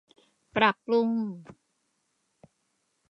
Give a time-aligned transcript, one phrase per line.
[0.55, 1.09] ปรับปรุง